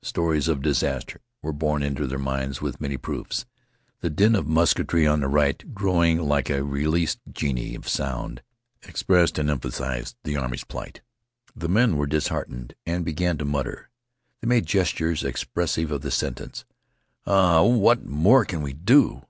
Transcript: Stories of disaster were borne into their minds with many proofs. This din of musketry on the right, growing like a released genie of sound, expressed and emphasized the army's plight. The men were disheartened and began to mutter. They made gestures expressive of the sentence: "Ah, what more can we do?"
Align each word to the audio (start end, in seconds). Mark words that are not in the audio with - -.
Stories 0.00 0.46
of 0.46 0.62
disaster 0.62 1.20
were 1.42 1.52
borne 1.52 1.82
into 1.82 2.06
their 2.06 2.20
minds 2.20 2.62
with 2.62 2.80
many 2.80 2.96
proofs. 2.96 3.44
This 4.00 4.12
din 4.12 4.36
of 4.36 4.46
musketry 4.46 5.08
on 5.08 5.18
the 5.18 5.26
right, 5.26 5.74
growing 5.74 6.18
like 6.20 6.48
a 6.48 6.62
released 6.62 7.18
genie 7.32 7.74
of 7.74 7.88
sound, 7.88 8.40
expressed 8.84 9.40
and 9.40 9.50
emphasized 9.50 10.14
the 10.22 10.36
army's 10.36 10.62
plight. 10.62 11.00
The 11.56 11.68
men 11.68 11.96
were 11.96 12.06
disheartened 12.06 12.76
and 12.86 13.04
began 13.04 13.38
to 13.38 13.44
mutter. 13.44 13.90
They 14.40 14.46
made 14.46 14.66
gestures 14.66 15.24
expressive 15.24 15.90
of 15.90 16.02
the 16.02 16.12
sentence: 16.12 16.64
"Ah, 17.26 17.64
what 17.64 18.06
more 18.06 18.44
can 18.44 18.62
we 18.62 18.74
do?" 18.74 19.22